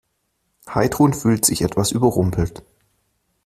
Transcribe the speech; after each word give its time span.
Heidrun 0.67 1.13
fühlt 1.13 1.45
sich 1.45 1.61
etwas 1.61 1.91
überrumpelt. 1.91 2.63